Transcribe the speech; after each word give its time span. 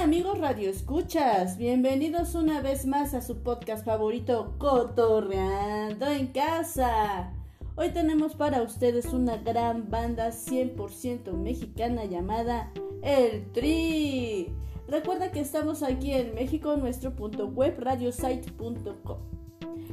¿Qué 0.00 0.04
tal 0.06 0.14
amigos 0.14 0.38
Radio 0.38 0.70
Escuchas? 0.70 1.58
Bienvenidos 1.58 2.34
una 2.34 2.62
vez 2.62 2.86
más 2.86 3.12
a 3.12 3.20
su 3.20 3.42
podcast 3.42 3.84
favorito 3.84 4.54
Cotorreando 4.56 6.06
en 6.06 6.28
casa. 6.28 7.34
Hoy 7.76 7.90
tenemos 7.90 8.34
para 8.34 8.62
ustedes 8.62 9.12
una 9.12 9.36
gran 9.36 9.90
banda 9.90 10.30
100% 10.30 11.34
mexicana 11.34 12.06
llamada 12.06 12.72
El 13.02 13.52
Tri. 13.52 14.54
Recuerda 14.88 15.32
que 15.32 15.40
estamos 15.40 15.82
aquí 15.82 16.14
en 16.14 16.34
México, 16.34 16.78
nuestro 16.78 17.14
punto 17.14 17.48
web 17.48 17.78
radiosite.com. 17.78 19.18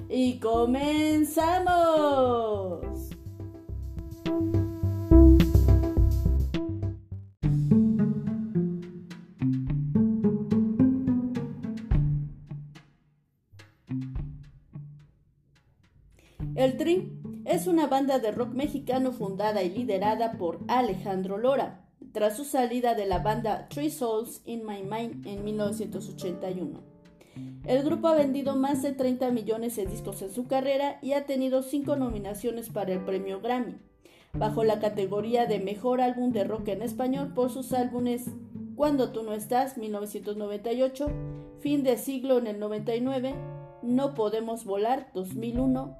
Y 0.07 0.39
comenzamos. 0.39 1.67
Banda 17.87 18.19
de 18.19 18.31
rock 18.31 18.53
mexicano 18.53 19.11
fundada 19.11 19.63
y 19.63 19.69
liderada 19.69 20.33
por 20.33 20.59
Alejandro 20.67 21.37
Lora, 21.37 21.85
tras 22.11 22.37
su 22.37 22.45
salida 22.45 22.95
de 22.95 23.05
la 23.05 23.19
banda 23.19 23.67
Three 23.69 23.89
Souls 23.89 24.41
in 24.45 24.65
My 24.65 24.83
Mind 24.83 25.25
en 25.27 25.43
1981. 25.43 26.97
El 27.65 27.83
grupo 27.83 28.07
ha 28.07 28.15
vendido 28.15 28.55
más 28.55 28.81
de 28.81 28.93
30 28.93 29.31
millones 29.31 29.75
de 29.75 29.85
discos 29.85 30.21
en 30.21 30.31
su 30.31 30.47
carrera 30.47 30.99
y 31.01 31.13
ha 31.13 31.25
tenido 31.25 31.61
5 31.61 31.95
nominaciones 31.95 32.69
para 32.69 32.93
el 32.93 33.03
premio 33.03 33.41
Grammy, 33.41 33.77
bajo 34.33 34.63
la 34.63 34.79
categoría 34.79 35.45
de 35.45 35.59
Mejor 35.59 36.01
Álbum 36.01 36.31
de 36.31 36.43
Rock 36.43 36.69
en 36.69 36.81
Español 36.81 37.33
por 37.33 37.49
sus 37.49 37.73
álbumes 37.73 38.25
Cuando 38.75 39.11
tú 39.11 39.23
no 39.23 39.33
estás, 39.33 39.77
1998, 39.77 41.07
Fin 41.59 41.83
de 41.83 41.97
siglo 41.97 42.37
en 42.37 42.47
el 42.47 42.59
99, 42.59 43.35
No 43.81 44.13
podemos 44.13 44.63
volar, 44.63 45.11
2001, 45.13 45.97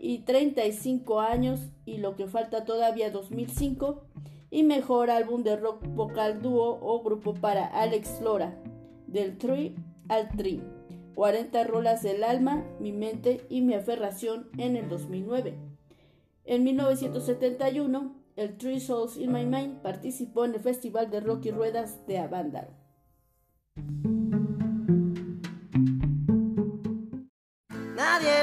y 0.00 0.20
35 0.20 1.20
años 1.20 1.60
y 1.84 1.98
lo 1.98 2.16
que 2.16 2.26
falta 2.26 2.64
todavía 2.64 3.10
2005 3.10 4.02
y 4.50 4.62
mejor 4.62 5.10
álbum 5.10 5.42
de 5.42 5.56
rock 5.56 5.86
vocal 5.88 6.40
dúo 6.40 6.78
o 6.82 7.02
grupo 7.02 7.34
para 7.34 7.66
Alex 7.66 8.20
Lora 8.20 8.54
del 9.06 9.36
Tree 9.38 9.74
al 10.08 10.28
Tree 10.30 10.62
40 11.14 11.64
rolas 11.64 12.02
del 12.02 12.24
alma, 12.24 12.64
mi 12.78 12.92
mente 12.92 13.44
y 13.50 13.60
mi 13.60 13.74
aferración 13.74 14.48
en 14.56 14.76
el 14.76 14.88
2009. 14.88 15.54
En 16.44 16.64
1971, 16.64 18.14
el 18.36 18.56
Three 18.56 18.80
Souls 18.80 19.18
in 19.18 19.30
My 19.30 19.44
Mind 19.44 19.82
participó 19.82 20.46
en 20.46 20.54
el 20.54 20.60
Festival 20.60 21.10
de 21.10 21.20
Rock 21.20 21.46
y 21.46 21.50
Ruedas 21.50 22.06
de 22.06 22.18
Avándaro. 22.18 22.70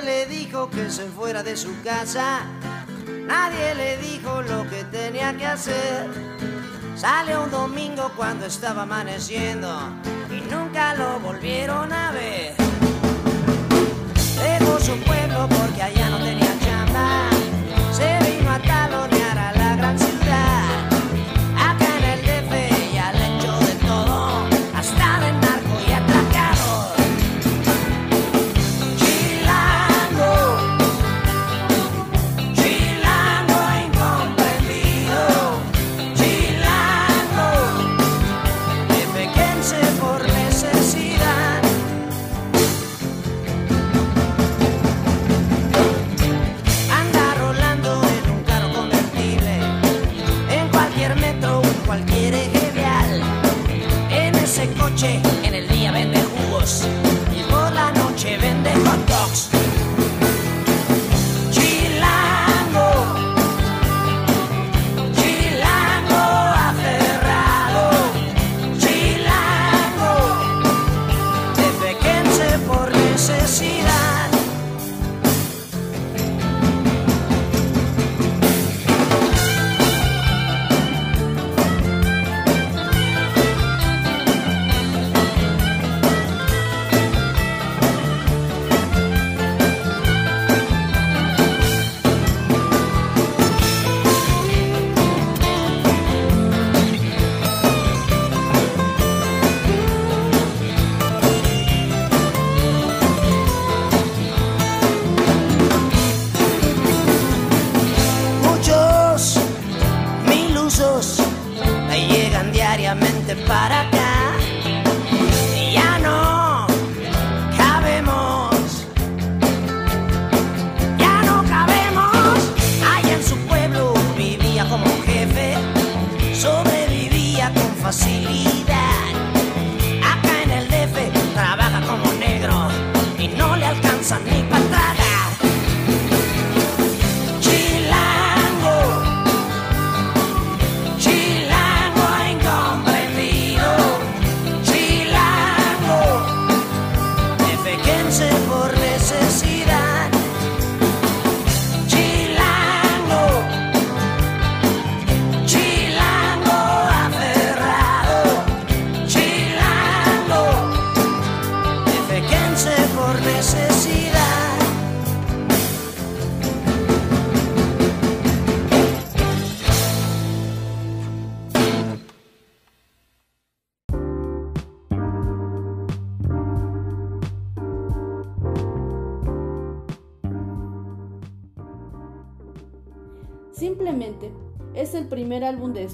Le 0.07 0.25
dijo 0.25 0.69
que 0.69 0.89
se 0.89 1.05
fuera 1.09 1.43
de 1.43 1.57
su 1.57 1.69
casa, 1.83 2.45
nadie 3.25 3.75
le 3.75 3.97
dijo 3.97 4.41
lo 4.41 4.65
que 4.69 4.85
tenía 4.85 5.35
que 5.37 5.45
hacer. 5.45 6.07
Sale 6.95 7.37
un 7.37 7.51
domingo 7.51 8.09
cuando 8.15 8.45
estaba 8.45 8.83
amaneciendo 8.83 9.67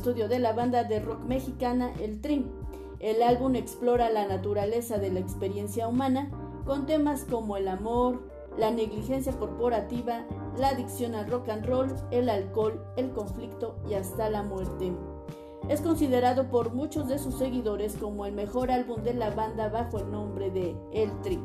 estudio 0.04 0.28
de 0.28 0.40
la 0.40 0.52
banda 0.52 0.84
de 0.84 1.00
rock 1.00 1.24
mexicana 1.24 1.94
El 1.98 2.20
Trim. 2.20 2.52
El 3.00 3.24
álbum 3.24 3.56
explora 3.56 4.10
la 4.10 4.28
naturaleza 4.28 4.98
de 4.98 5.10
la 5.10 5.22
experiencia 5.22 5.88
humana 5.88 6.30
con 6.66 6.86
temas 6.86 7.24
como 7.24 7.56
el 7.56 7.70
amor, 7.70 8.22
la 8.58 8.70
negligencia 8.70 9.32
corporativa, 9.32 10.26
la 10.58 10.72
adicción 10.72 11.16
al 11.16 11.32
rock 11.32 11.48
and 11.48 11.66
roll, 11.66 11.96
el 12.12 12.28
alcohol, 12.28 12.86
el 12.98 13.12
conflicto 13.12 13.78
y 13.90 13.94
hasta 13.94 14.30
la 14.30 14.44
muerte. 14.44 14.92
Es 15.70 15.80
considerado 15.80 16.50
por 16.50 16.74
muchos 16.74 17.08
de 17.08 17.18
sus 17.18 17.36
seguidores 17.38 17.96
como 17.96 18.26
el 18.26 18.34
mejor 18.34 18.72
álbum 18.72 19.04
de 19.04 19.14
la 19.14 19.30
banda 19.30 19.70
bajo 19.70 20.00
el 20.00 20.12
nombre 20.12 20.52
de 20.52 20.76
El 20.92 21.22
Tri, 21.22 21.40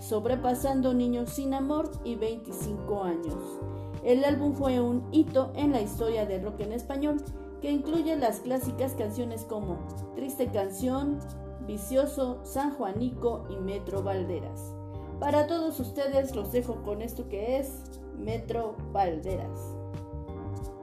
sobrepasando 0.00 0.92
Niños 0.92 1.30
sin 1.30 1.54
Amor 1.54 1.88
y 2.02 2.16
25 2.16 3.04
años. 3.04 3.60
El 4.02 4.24
álbum 4.24 4.54
fue 4.54 4.80
un 4.80 5.06
hito 5.12 5.52
en 5.54 5.70
la 5.70 5.80
historia 5.80 6.26
del 6.26 6.42
rock 6.42 6.58
en 6.62 6.72
español 6.72 7.22
que 7.62 7.70
incluye 7.70 8.16
las 8.16 8.40
clásicas 8.40 8.92
canciones 8.94 9.44
como 9.44 9.78
Triste 10.16 10.50
Canción, 10.50 11.20
Vicioso, 11.66 12.40
San 12.44 12.74
Juanico 12.74 13.46
y 13.48 13.56
Metro 13.56 14.02
Valderas. 14.02 14.74
Para 15.20 15.46
todos 15.46 15.78
ustedes 15.78 16.34
los 16.34 16.50
dejo 16.50 16.82
con 16.82 17.00
esto 17.00 17.28
que 17.28 17.58
es 17.58 17.84
Metro 18.18 18.74
Valderas. 18.92 19.76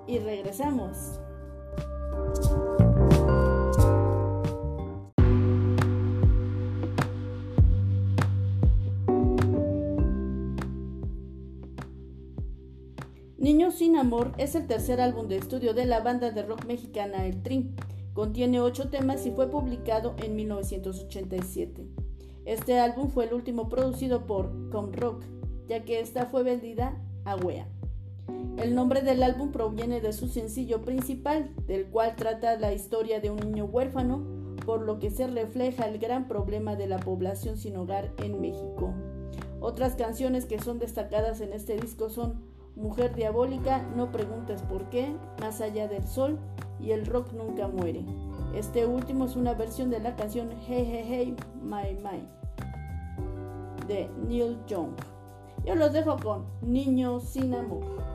Y 0.08 0.20
regresamos. 0.20 1.20
Niños 13.40 13.76
sin 13.76 13.96
Amor 13.96 14.34
es 14.38 14.54
el 14.56 14.68
tercer 14.68 15.00
álbum 15.00 15.30
de 15.30 15.38
estudio 15.38 15.74
de 15.74 15.86
la 15.86 16.02
banda 16.02 16.30
de 16.30 16.44
rock 16.44 16.66
mexicana 16.66 17.26
El 17.26 17.42
Tri. 17.42 17.72
Contiene 18.12 18.60
ocho 18.60 18.90
temas 18.90 19.26
y 19.26 19.32
fue 19.32 19.50
publicado 19.50 20.14
en 20.22 20.36
1987. 20.36 21.88
Este 22.44 22.80
álbum 22.80 23.10
fue 23.10 23.28
el 23.28 23.34
último 23.34 23.70
producido 23.70 24.26
por 24.26 24.52
Com 24.72 24.92
Rock, 24.92 25.24
ya 25.70 25.86
que 25.86 26.02
esta 26.02 26.26
fue 26.26 26.44
vendida 26.44 27.02
a 27.24 27.38
Wea. 27.38 27.66
El 28.58 28.76
nombre 28.76 29.04
del 29.04 29.24
álbum 29.24 29.54
proviene 29.54 30.02
de 30.02 30.12
su 30.12 30.28
sencillo 30.28 30.82
principal, 30.82 31.50
del 31.66 31.86
cual 31.86 32.18
trata 32.18 32.60
la 32.60 32.74
historia 32.74 33.22
de 33.22 33.32
un 33.32 33.40
niño 33.40 33.64
huérfano, 33.64 34.22
por 34.66 34.82
lo 34.82 35.00
que 35.00 35.12
se 35.12 35.28
refleja 35.28 35.88
el 35.88 35.98
gran 35.98 36.28
problema 36.28 36.76
de 36.76 36.88
la 36.88 37.00
población 37.00 37.56
sin 37.56 37.78
hogar 37.78 38.12
en 38.18 38.42
México. 38.42 38.94
Otras 39.62 39.96
canciones 39.96 40.44
que 40.44 40.60
son 40.60 40.78
destacadas 40.78 41.40
en 41.40 41.54
este 41.54 41.78
disco 41.78 42.10
son 42.10 42.59
Mujer 42.80 43.14
Diabólica, 43.14 43.86
No 43.96 44.12
Preguntes 44.12 44.62
por 44.64 44.90
qué, 44.90 45.16
Más 45.42 45.62
allá 45.62 45.88
del 45.88 46.08
Sol 46.08 46.40
y 46.80 46.92
El 46.92 47.06
Rock 47.06 47.34
Nunca 47.34 47.68
Muere. 47.68 48.06
Este 48.56 48.86
último 48.86 49.26
es 49.26 49.36
una 49.36 49.54
versión 49.54 49.90
de 49.90 50.00
la 50.00 50.16
canción 50.16 50.50
Hey 50.66 50.88
Hey 50.90 51.06
Hey 51.08 51.36
My 51.62 51.96
My 52.02 52.26
de 53.88 54.10
Neil 54.28 54.58
Young. 54.68 54.92
Yo 55.66 55.76
los 55.76 55.92
dejo 55.92 56.16
con 56.18 56.46
Niño 56.62 57.20
sin 57.20 57.54
Amor. 57.54 58.09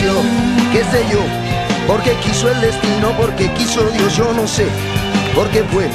Nació, 0.00 0.12
qué 0.72 0.78
sé 0.84 1.04
yo, 1.10 1.20
porque 1.86 2.12
quiso 2.24 2.50
el 2.50 2.60
destino, 2.60 3.12
porque 3.16 3.52
quiso 3.54 3.82
Dios, 3.90 4.16
yo 4.16 4.32
no 4.32 4.46
sé, 4.46 4.66
porque 5.34 5.62
fue. 5.64 5.88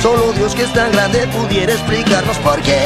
Solo 0.00 0.32
Dios 0.32 0.54
que 0.54 0.62
es 0.62 0.72
tan 0.72 0.90
grande 0.92 1.26
pudiera 1.26 1.72
explicarnos 1.72 2.38
por 2.38 2.60
qué 2.62 2.78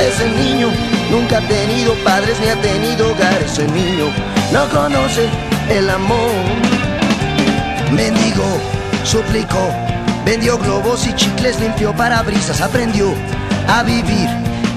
ese 0.00 0.28
niño 0.42 0.68
nunca 1.10 1.38
ha 1.38 1.40
tenido 1.42 1.94
padres 2.04 2.36
ni 2.40 2.48
ha 2.48 2.60
tenido 2.60 3.12
hogar. 3.12 3.40
Ese 3.42 3.64
niño 3.68 4.06
no 4.52 4.68
conoce 4.70 5.28
el 5.70 5.88
amor. 5.88 6.32
Mendigo, 7.92 8.44
suplicó, 9.04 9.70
vendió 10.24 10.58
globos 10.58 11.06
y 11.06 11.14
chicles, 11.14 11.60
limpió 11.60 11.94
parabrisas, 11.94 12.60
aprendió 12.60 13.14
a 13.68 13.84
vivir 13.84 14.28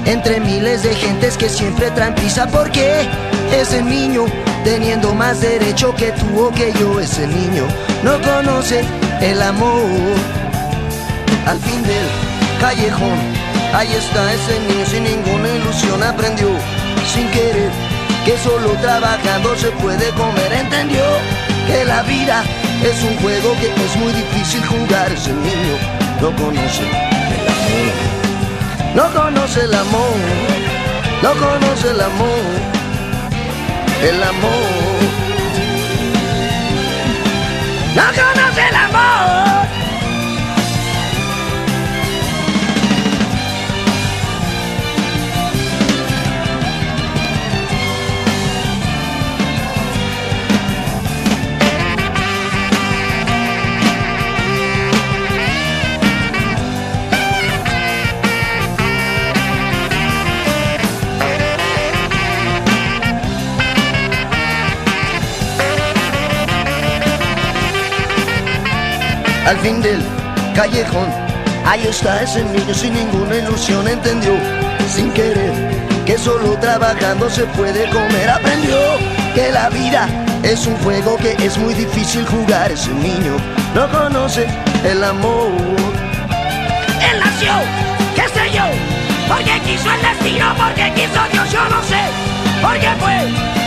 entre 0.05 0.39
miles 0.39 0.83
de 0.83 0.93
gentes 0.93 1.35
que 1.35 1.49
siempre 1.49 1.89
traen 1.91 2.13
prisa. 2.13 2.45
porque 2.47 3.07
ese 3.51 3.81
niño, 3.81 4.25
teniendo 4.63 5.13
más 5.13 5.41
derecho 5.41 5.93
que 5.95 6.11
tú 6.11 6.47
o 6.47 6.51
que 6.51 6.73
yo, 6.79 6.99
ese 6.99 7.27
niño 7.27 7.65
no 8.03 8.19
conoce 8.21 8.83
el 9.21 9.41
amor? 9.41 10.41
al 11.45 11.59
fin 11.59 11.81
del 11.83 12.07
callejón. 12.59 13.19
Ahí 13.73 13.91
está 13.93 14.33
ese 14.33 14.59
niño 14.67 14.85
sin 14.85 15.03
ninguna 15.03 15.49
ilusión, 15.49 16.03
aprendió 16.03 16.49
sin 17.13 17.27
querer 17.31 17.71
que 18.25 18.37
solo 18.37 18.69
trabajando 18.81 19.55
se 19.55 19.71
puede 19.71 20.09
comer, 20.11 20.53
entendió 20.53 21.03
que 21.67 21.85
la 21.85 22.03
vida 22.03 22.43
es 22.83 23.01
un 23.03 23.15
juego 23.17 23.55
que 23.59 23.67
es 23.67 23.95
muy 23.97 24.11
difícil 24.13 24.63
jugar. 24.65 25.11
Ese 25.11 25.33
niño 25.33 25.75
no 26.21 26.35
conoce 26.35 26.83
el 26.83 26.93
amor, 26.93 27.77
no 28.93 29.03
conoce 29.13 29.61
el 29.61 29.73
amor, 29.73 30.15
no 31.23 31.31
conoce 31.33 31.89
el 31.89 32.01
amor, 32.01 32.80
el 34.01 34.23
amor, 34.23 34.51
no 37.95 38.03
conoce 38.07 38.67
el 38.67 38.75
amor. 38.75 39.10
Al 69.51 69.59
fin 69.59 69.81
del 69.81 70.01
callejón. 70.55 71.09
Ahí 71.65 71.85
está 71.85 72.23
ese 72.23 72.41
niño 72.45 72.73
sin 72.73 72.93
ninguna 72.93 73.35
ilusión, 73.35 73.85
entendió 73.85 74.31
sin 74.87 75.11
querer 75.11 75.53
que 76.05 76.17
solo 76.17 76.57
trabajando 76.57 77.29
se 77.29 77.43
puede 77.57 77.89
comer. 77.89 78.29
Aprendió 78.29 78.77
que 79.35 79.51
la 79.51 79.69
vida 79.69 80.07
es 80.43 80.65
un 80.67 80.75
juego 80.77 81.17
que 81.17 81.33
es 81.45 81.57
muy 81.57 81.73
difícil 81.73 82.25
jugar. 82.27 82.71
Ese 82.71 82.91
niño 82.91 83.35
no 83.75 83.91
conoce 83.91 84.47
el 84.85 85.03
amor. 85.03 85.51
Él 87.09 87.19
nació, 87.19 87.51
qué 88.15 88.25
sé 88.33 88.55
yo, 88.55 88.63
porque 89.27 89.59
quiso 89.65 89.91
el 89.91 90.01
destino, 90.01 90.45
porque 90.55 90.93
quiso 90.95 91.21
Dios, 91.33 91.51
yo 91.51 91.63
no 91.67 91.83
sé, 91.83 92.03
porque 92.61 92.89
fue 93.01 93.17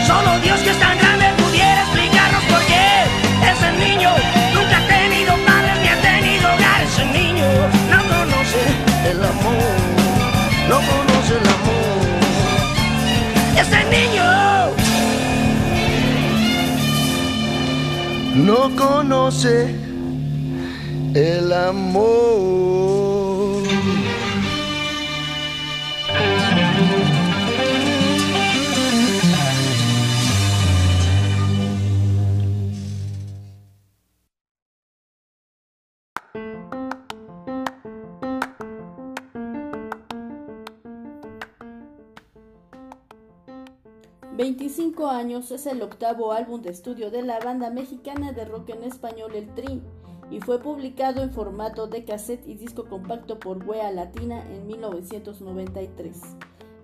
solo 0.07 0.39
Dios 0.39 0.59
que 0.61 0.71
es 0.71 0.79
no 18.35 18.75
conoce 18.75 19.75
el 21.13 21.51
amor. 21.53 22.94
25 44.95 45.09
años 45.09 45.51
es 45.51 45.65
el 45.65 45.81
octavo 45.81 46.31
álbum 46.31 46.61
de 46.61 46.69
estudio 46.69 47.11
de 47.11 47.21
la 47.21 47.39
banda 47.39 47.69
mexicana 47.69 48.31
de 48.31 48.45
rock 48.45 48.69
en 48.69 48.83
español 48.83 49.35
El 49.35 49.53
Tri 49.53 49.81
y 50.31 50.39
fue 50.39 50.59
publicado 50.59 51.21
en 51.21 51.33
formato 51.33 51.87
de 51.87 52.05
cassette 52.05 52.47
y 52.47 52.53
disco 52.55 52.85
compacto 52.87 53.37
por 53.37 53.61
Wea 53.67 53.91
Latina 53.91 54.41
en 54.49 54.65
1993. 54.67 56.21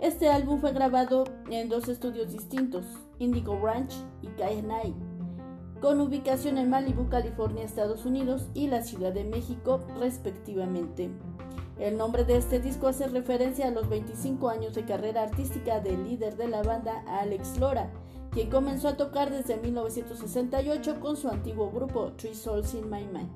Este 0.01 0.27
álbum 0.27 0.59
fue 0.59 0.73
grabado 0.73 1.23
en 1.49 1.69
dos 1.69 1.87
estudios 1.87 2.33
distintos, 2.33 2.85
Indigo 3.17 3.57
Ranch 3.63 3.93
y 4.21 4.27
Kayanai, 4.27 4.93
con 5.79 6.01
ubicación 6.01 6.57
en 6.57 6.69
Malibu, 6.69 7.07
California, 7.07 7.63
Estados 7.63 8.05
Unidos 8.05 8.49
y 8.53 8.67
la 8.67 8.81
Ciudad 8.81 9.13
de 9.13 9.23
México, 9.23 9.79
respectivamente. 9.97 11.09
El 11.81 11.97
nombre 11.97 12.25
de 12.25 12.37
este 12.37 12.59
disco 12.59 12.87
hace 12.87 13.07
referencia 13.07 13.67
a 13.67 13.71
los 13.71 13.89
25 13.89 14.49
años 14.49 14.75
de 14.75 14.85
carrera 14.85 15.23
artística 15.23 15.79
del 15.79 16.03
líder 16.03 16.37
de 16.37 16.47
la 16.47 16.61
banda, 16.61 17.03
Alex 17.07 17.57
Lora, 17.57 17.89
quien 18.29 18.51
comenzó 18.51 18.89
a 18.89 18.97
tocar 18.97 19.31
desde 19.31 19.57
1968 19.57 20.99
con 20.99 21.17
su 21.17 21.27
antiguo 21.27 21.71
grupo 21.71 22.11
Three 22.17 22.35
Souls 22.35 22.75
in 22.75 22.87
My 22.87 23.03
Mind. 23.05 23.31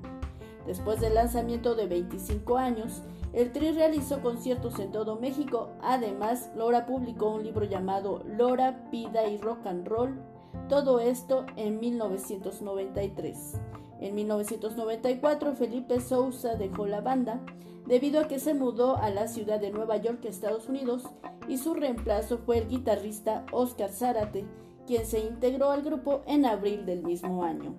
Después 0.64 1.00
del 1.00 1.14
lanzamiento 1.14 1.74
de 1.74 1.88
25 1.88 2.56
años, 2.56 3.02
el 3.32 3.50
Tri 3.50 3.72
realizó 3.72 4.22
conciertos 4.22 4.78
en 4.78 4.92
todo 4.92 5.16
México. 5.16 5.70
Además, 5.82 6.48
Lora 6.54 6.86
publicó 6.86 7.30
un 7.30 7.42
libro 7.42 7.64
llamado 7.64 8.22
Lora, 8.28 8.88
Vida 8.92 9.26
y 9.26 9.38
Rock 9.38 9.66
and 9.66 9.88
Roll. 9.88 10.22
Todo 10.68 11.00
esto 11.00 11.46
en 11.56 11.80
1993. 11.80 13.54
En 14.00 14.14
1994, 14.14 15.54
Felipe 15.54 16.00
Sousa 16.00 16.54
dejó 16.54 16.86
la 16.86 17.00
banda 17.00 17.40
debido 17.86 18.20
a 18.20 18.28
que 18.28 18.38
se 18.38 18.54
mudó 18.54 18.96
a 18.96 19.10
la 19.10 19.28
ciudad 19.28 19.60
de 19.60 19.70
Nueva 19.70 19.96
York, 19.96 20.24
Estados 20.24 20.68
Unidos, 20.68 21.04
y 21.48 21.58
su 21.58 21.74
reemplazo 21.74 22.38
fue 22.38 22.58
el 22.58 22.68
guitarrista 22.68 23.46
Oscar 23.52 23.90
Zárate, 23.90 24.44
quien 24.86 25.06
se 25.06 25.20
integró 25.20 25.70
al 25.70 25.82
grupo 25.82 26.22
en 26.26 26.44
abril 26.44 26.84
del 26.84 27.02
mismo 27.02 27.44
año. 27.44 27.74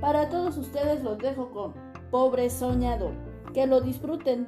Para 0.00 0.28
todos 0.28 0.56
ustedes 0.56 1.02
los 1.02 1.18
dejo 1.18 1.50
con 1.50 1.74
Pobre 2.10 2.50
Soñador. 2.50 3.12
Que 3.52 3.66
lo 3.66 3.80
disfruten. 3.80 4.46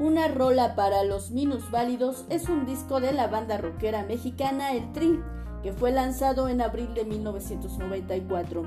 Una 0.00 0.28
rola 0.28 0.76
para 0.76 1.04
los 1.04 1.30
minusválidos 1.30 2.24
es 2.30 2.48
un 2.48 2.64
disco 2.64 3.00
de 3.00 3.12
la 3.12 3.26
banda 3.26 3.58
rockera 3.58 4.02
mexicana 4.02 4.72
El 4.72 4.90
Tri, 4.94 5.20
que 5.62 5.74
fue 5.74 5.92
lanzado 5.92 6.48
en 6.48 6.62
abril 6.62 6.94
de 6.94 7.04
1994. 7.04 8.62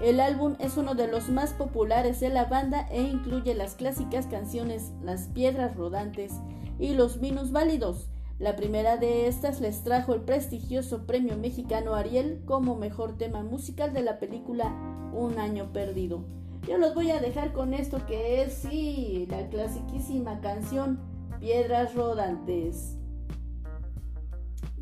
El 0.00 0.20
álbum 0.20 0.54
es 0.60 0.76
uno 0.76 0.94
de 0.94 1.08
los 1.08 1.28
más 1.28 1.54
populares 1.54 2.20
de 2.20 2.28
la 2.28 2.44
banda 2.44 2.86
e 2.92 3.02
incluye 3.02 3.52
las 3.56 3.74
clásicas 3.74 4.28
canciones 4.28 4.92
Las 5.02 5.22
Piedras 5.26 5.74
Rodantes 5.74 6.34
y 6.78 6.94
Los 6.94 7.20
Minusválidos. 7.20 8.08
La 8.38 8.54
primera 8.54 8.96
de 8.96 9.26
estas 9.26 9.60
les 9.60 9.82
trajo 9.82 10.14
el 10.14 10.20
prestigioso 10.20 11.04
premio 11.04 11.36
mexicano 11.36 11.96
Ariel 11.96 12.42
como 12.44 12.76
mejor 12.76 13.18
tema 13.18 13.42
musical 13.42 13.92
de 13.92 14.02
la 14.02 14.20
película 14.20 14.66
Un 15.12 15.40
Año 15.40 15.72
Perdido. 15.72 16.45
Yo 16.66 16.78
los 16.78 16.94
voy 16.94 17.12
a 17.12 17.20
dejar 17.20 17.52
con 17.52 17.74
esto 17.74 18.04
que 18.06 18.42
es, 18.42 18.54
sí, 18.54 19.26
la 19.30 19.48
clasiquísima 19.48 20.40
canción 20.40 20.98
Piedras 21.38 21.94
Rodantes. 21.94 22.96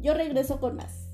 Yo 0.01 0.15
regreso 0.15 0.61
con 0.61 0.77
más. 0.77 1.11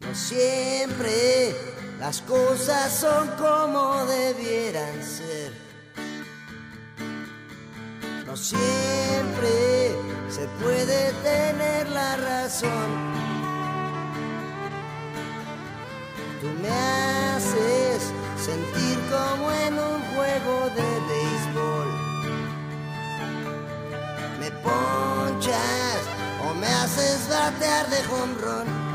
No 0.00 0.14
siempre 0.14 1.54
las 2.00 2.20
cosas 2.22 2.92
son 2.92 3.28
como 3.38 4.06
debieran 4.06 5.02
ser. 5.04 5.52
No 8.26 8.36
siempre 8.36 9.92
se 10.28 10.46
puede 10.60 11.12
tener 11.22 11.88
la 11.90 12.16
razón. 12.16 13.25
Me 16.66 16.72
haces 16.72 18.12
sentir 18.44 18.98
como 19.10 19.52
en 19.52 19.74
un 19.74 20.00
juego 20.14 20.70
de 20.74 20.88
béisbol. 21.08 21.88
Me 24.40 24.50
ponchas 24.62 26.00
o 26.44 26.54
me 26.54 26.66
haces 26.66 27.28
batear 27.28 27.88
de 27.88 27.98
home 28.12 28.34
run. 28.42 28.86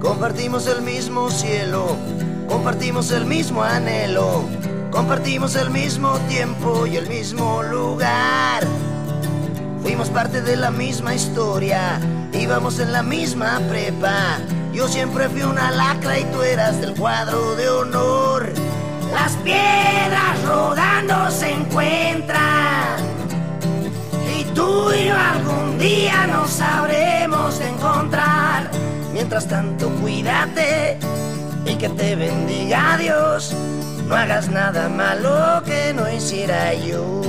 Compartimos 0.00 0.66
el 0.68 0.82
mismo 0.82 1.28
cielo, 1.28 1.96
compartimos 2.48 3.10
el 3.10 3.24
mismo 3.26 3.62
anhelo, 3.62 4.44
compartimos 4.90 5.56
el 5.56 5.70
mismo 5.70 6.18
tiempo 6.28 6.86
y 6.86 6.96
el 6.96 7.08
mismo 7.08 7.62
lugar. 7.62 8.87
Fuimos 9.88 10.10
parte 10.10 10.42
de 10.42 10.54
la 10.54 10.70
misma 10.70 11.14
historia, 11.14 11.98
íbamos 12.34 12.78
en 12.78 12.92
la 12.92 13.02
misma 13.02 13.58
prepa. 13.70 14.36
Yo 14.70 14.86
siempre 14.86 15.30
fui 15.30 15.40
una 15.40 15.70
lacra 15.70 16.18
y 16.18 16.24
tú 16.24 16.42
eras 16.42 16.78
del 16.82 16.94
cuadro 16.94 17.56
de 17.56 17.70
honor. 17.70 18.52
Las 19.14 19.32
piedras 19.36 20.44
rodando 20.46 21.30
se 21.30 21.54
encuentran 21.54 22.98
y 24.38 24.44
tú 24.54 24.92
y 24.92 25.06
yo 25.06 25.16
algún 25.16 25.78
día 25.78 26.26
nos 26.26 26.50
sabremos 26.50 27.58
de 27.58 27.68
encontrar. 27.70 28.70
Mientras 29.14 29.48
tanto, 29.48 29.88
cuídate 30.02 30.98
y 31.64 31.74
que 31.76 31.88
te 31.88 32.14
bendiga 32.14 32.98
Dios. 32.98 33.54
No 34.06 34.14
hagas 34.14 34.50
nada 34.50 34.90
malo 34.90 35.62
que 35.64 35.94
no 35.94 36.12
hiciera 36.12 36.74
yo. 36.74 37.27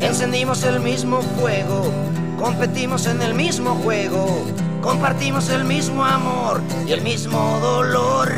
Encendimos 0.00 0.64
el 0.64 0.80
mismo 0.80 1.20
fuego, 1.22 1.92
competimos 2.38 3.06
en 3.06 3.22
el 3.22 3.34
mismo 3.34 3.76
juego, 3.76 4.26
compartimos 4.82 5.50
el 5.50 5.64
mismo 5.64 6.04
amor 6.04 6.60
y 6.84 6.92
el 6.92 7.02
mismo 7.02 7.58
dolor. 7.60 8.32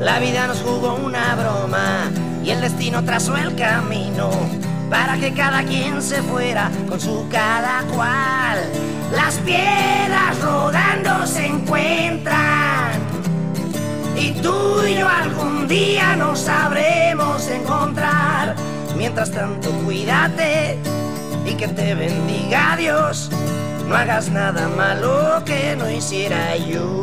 La 0.00 0.18
vida 0.18 0.48
nos 0.48 0.58
jugó 0.62 0.94
una 0.94 1.36
broma 1.36 2.10
y 2.48 2.50
el 2.50 2.62
destino 2.62 3.04
trazó 3.04 3.36
el 3.36 3.54
camino 3.56 4.30
para 4.88 5.18
que 5.18 5.34
cada 5.34 5.62
quien 5.64 6.00
se 6.00 6.22
fuera 6.22 6.70
con 6.88 6.98
su 6.98 7.28
cada 7.30 7.82
cual. 7.94 8.58
Las 9.14 9.34
piedras 9.40 10.40
rodando 10.40 11.26
se 11.26 11.44
encuentran 11.44 12.92
y 14.16 14.30
tú 14.40 14.82
y 14.82 14.94
yo 14.94 15.06
algún 15.06 15.68
día 15.68 16.16
nos 16.16 16.38
sabremos 16.38 17.46
encontrar. 17.48 18.56
Mientras 18.96 19.30
tanto, 19.30 19.70
cuídate 19.84 20.78
y 21.44 21.52
que 21.52 21.68
te 21.68 21.94
bendiga 21.94 22.76
Dios. 22.78 23.30
No 23.86 23.94
hagas 23.94 24.30
nada 24.30 24.68
malo 24.68 25.42
que 25.44 25.76
no 25.76 25.90
hiciera 25.90 26.56
yo. 26.56 27.02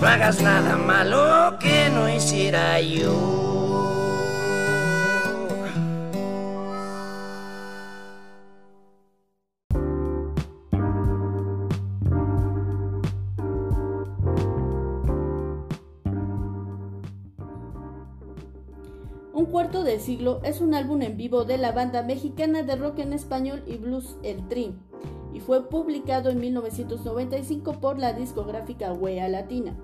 No 0.00 0.06
hagas 0.06 0.42
nada 0.42 0.76
malo 0.76 1.58
que 1.58 1.88
no 1.90 2.08
hiciera 2.08 2.80
yo. 2.80 3.46
Un 19.32 19.46
cuarto 19.46 19.82
de 19.82 19.98
siglo 19.98 20.40
es 20.44 20.60
un 20.60 20.74
álbum 20.74 21.02
en 21.02 21.16
vivo 21.16 21.44
de 21.44 21.56
la 21.56 21.72
banda 21.72 22.02
mexicana 22.02 22.62
de 22.62 22.76
rock 22.76 22.98
en 22.98 23.12
español 23.14 23.62
y 23.66 23.76
blues 23.76 24.16
El 24.22 24.46
Tri 24.48 24.74
y 25.36 25.40
fue 25.40 25.68
publicado 25.68 26.30
en 26.30 26.40
1995 26.40 27.74
por 27.74 27.98
la 27.98 28.14
discográfica 28.14 28.94
Wea 28.94 29.28
Latina. 29.28 29.76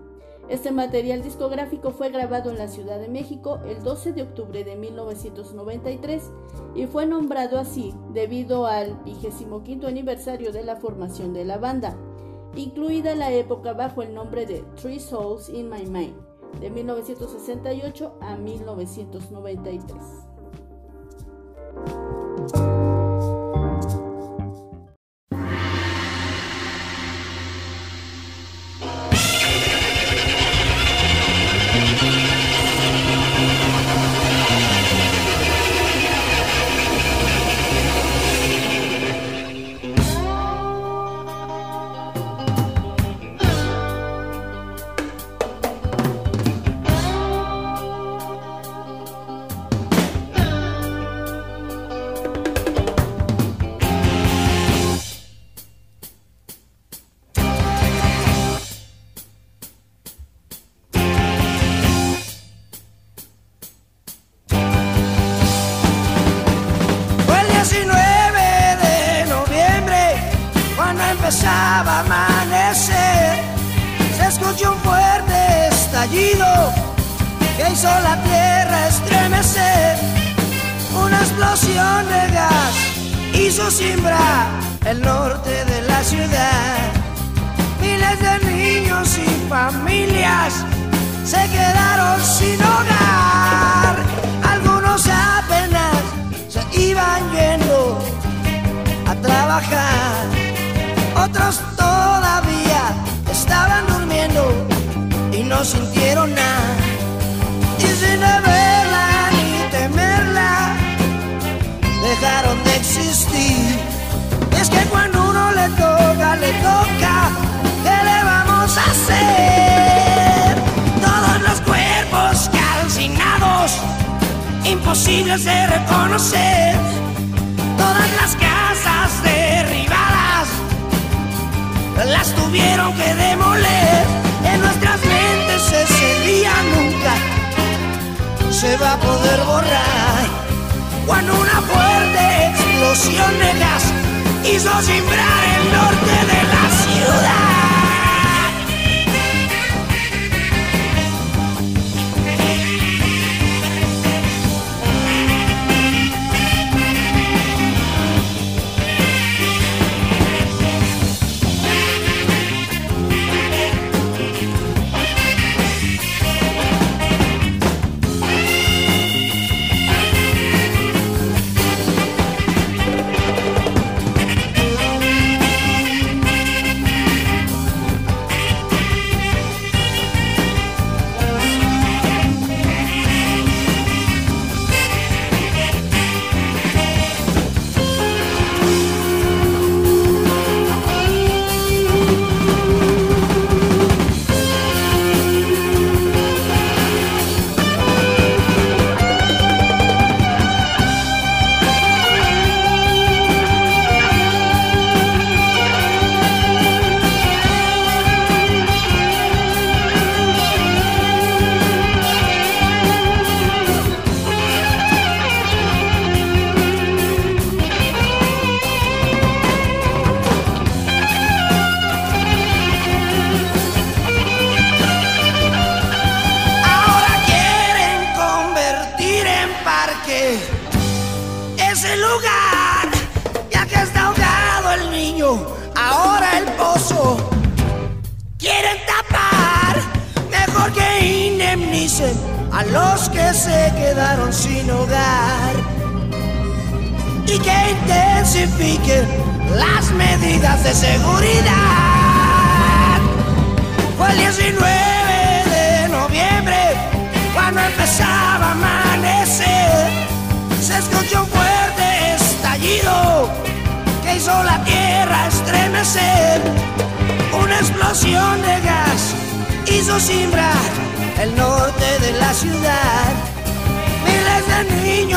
Este 0.49 0.73
material 0.73 1.23
discográfico 1.23 1.91
fue 1.91 2.09
grabado 2.09 2.51
en 2.51 2.57
la 2.57 2.69
Ciudad 2.69 2.99
de 2.99 3.11
México 3.11 3.61
el 3.67 3.83
12 3.83 4.15
de 4.15 4.23
octubre 4.23 4.65
de 4.65 4.77
1993 4.77 6.31
y 6.75 6.87
fue 6.87 7.05
nombrado 7.05 7.59
así 7.59 7.93
debido 8.15 8.65
al 8.65 8.99
25 9.05 9.63
aniversario 9.87 10.53
de 10.53 10.65
la 10.65 10.77
formación 10.77 11.35
de 11.35 11.45
la 11.45 11.59
banda, 11.59 11.99
incluida 12.57 13.15
la 13.15 13.31
época 13.31 13.75
bajo 13.75 14.01
el 14.01 14.15
nombre 14.15 14.47
de 14.47 14.65
Three 14.81 15.01
Souls 15.01 15.51
in 15.51 15.69
My 15.69 15.85
Mind, 15.85 16.15
de 16.61 16.71
1968 16.71 18.15
a 18.23 18.37
1993. 18.37 20.01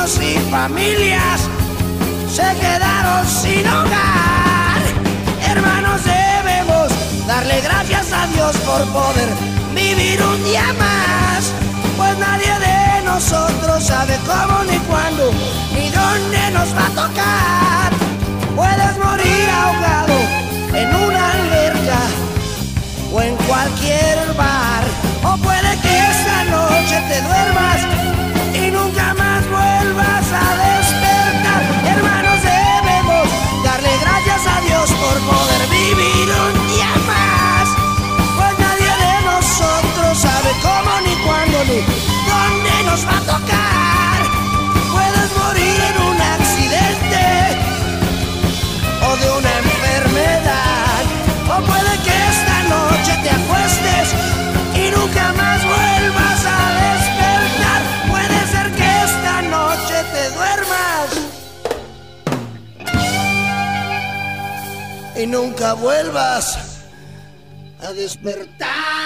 Niños 0.06 0.20
y 0.22 0.52
familias 0.52 1.50
se 2.30 2.60
quedaron 2.60 3.28
sin 3.28 3.68
hogar. 3.68 4.82
Hermanos, 5.48 6.02
debemos 6.04 6.92
darle 7.28 7.62
gracias 7.62 8.12
a 8.12 8.28
Dios 8.28 8.56
por 8.58 8.84
poder 8.92 9.30
vivir 9.74 10.22
un 10.22 10.44
día 10.44 10.66
más. 10.78 11.52
Pues 11.98 12.18
nadie 12.20 12.54
de 12.60 13.06
nosotros 13.06 13.84
sabe 13.84 14.18
cómo 14.26 14.64
ni 14.66 14.78
cuándo 14.80 15.32
ni 15.74 15.90
dónde 15.90 16.52
nos 16.52 16.76
va 16.76 16.86
a 16.86 17.08
tocar. 17.08 17.92
Puedes 18.56 18.98
morir 18.98 19.50
ahogado 19.50 20.14
en 20.74 20.96
una 20.96 21.32
alberca 21.32 22.00
o 23.12 23.22
en 23.22 23.36
cualquier 23.48 24.34
bar. 24.38 24.84
O 25.24 25.38
puede 25.38 25.80
que 25.82 25.98
esta 25.98 26.44
noche 26.46 27.02
te 27.10 27.22
duermas 27.22 28.25
y 54.76 54.92
nunca 54.92 55.34
más 55.34 55.64
vuelvas 55.64 56.25
y 65.18 65.26
nunca 65.26 65.74
vuelvas 65.74 66.84
a 67.80 67.94
despertar. 67.94 69.06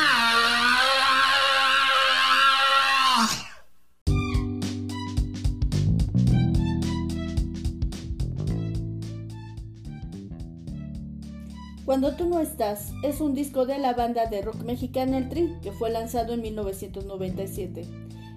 Cuando 11.86 12.16
tú 12.16 12.30
no 12.30 12.40
estás 12.40 12.92
es 13.04 13.20
un 13.20 13.34
disco 13.34 13.66
de 13.66 13.80
la 13.80 13.94
banda 13.94 14.28
de 14.28 14.44
rock 14.44 14.62
mexicana 14.64 15.18
El 15.18 15.28
Tri, 15.28 15.58
que 15.64 15.72
fue 15.72 15.90
lanzado 15.90 16.34
en 16.34 16.42
1997. 16.42 17.84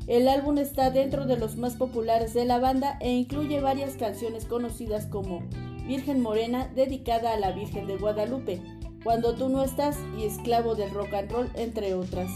El 0.07 0.29
álbum 0.29 0.59
está 0.59 0.91
dentro 0.91 1.27
de 1.27 1.37
los 1.37 1.57
más 1.57 1.75
populares 1.75 2.33
de 2.35 2.47
la 2.47 2.59
banda 2.59 2.97
e 3.01 3.13
incluye 3.13 3.61
varias 3.61 3.95
canciones 3.95 4.47
conocidas 4.47 5.07
como 5.07 5.43
Virgen 5.87 6.21
Morena, 6.21 6.71
dedicada 6.75 7.33
a 7.33 7.39
la 7.39 7.53
Virgen 7.53 7.87
de 7.87 7.97
Guadalupe, 7.97 8.61
Cuando 9.03 9.35
tú 9.35 9.49
no 9.49 9.65
estás 9.65 9.99
y 10.17 10.25
Esclavo 10.25 10.77
del 10.77 10.91
Rock 10.91 11.15
and 11.15 11.33
Roll, 11.33 11.51
entre 11.55 11.95
otras. 11.95 12.31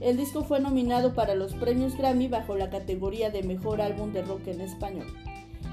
El 0.00 0.16
disco 0.16 0.44
fue 0.44 0.60
nominado 0.60 1.14
para 1.14 1.34
los 1.34 1.54
premios 1.54 1.96
Grammy 1.96 2.28
bajo 2.28 2.56
la 2.56 2.70
categoría 2.70 3.30
de 3.30 3.42
Mejor 3.42 3.80
Álbum 3.80 4.12
de 4.12 4.22
Rock 4.22 4.46
en 4.48 4.60
Español. 4.60 5.06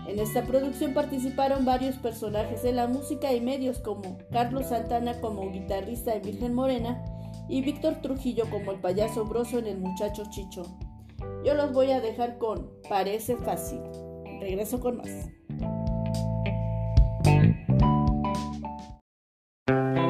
En 0.07 0.19
esta 0.19 0.43
producción 0.43 0.93
participaron 0.93 1.65
varios 1.65 1.97
personajes 1.97 2.63
de 2.63 2.71
la 2.71 2.87
música 2.87 3.33
y 3.33 3.41
medios 3.41 3.79
como 3.79 4.17
Carlos 4.31 4.67
Santana 4.67 5.19
como 5.19 5.51
guitarrista 5.51 6.13
en 6.15 6.21
Virgen 6.21 6.53
Morena 6.53 7.03
y 7.49 7.61
Víctor 7.61 7.95
Trujillo 8.01 8.49
como 8.49 8.71
el 8.71 8.79
payaso 8.79 9.25
broso 9.25 9.59
en 9.59 9.67
El 9.67 9.79
Muchacho 9.79 10.23
Chicho. 10.29 10.63
Yo 11.43 11.53
los 11.55 11.73
voy 11.73 11.91
a 11.91 11.99
dejar 11.99 12.37
con 12.37 12.69
Parece 12.87 13.35
fácil. 13.35 13.81
Regreso 14.39 14.79
con 14.79 14.97
más. 14.97 15.29
Parece 19.67 20.06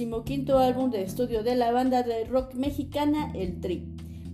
decimoquinto 0.00 0.58
álbum 0.58 0.90
de 0.90 1.02
estudio 1.02 1.42
de 1.42 1.54
la 1.56 1.72
banda 1.72 2.02
de 2.02 2.24
rock 2.24 2.54
mexicana 2.54 3.30
El 3.34 3.60
Tri. 3.60 3.86